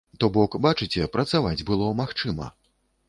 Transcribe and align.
То 0.23 0.27
бок, 0.37 0.55
бачыце, 0.65 1.05
працаваць 1.17 1.65
было 1.71 1.91
магчыма. 2.01 2.53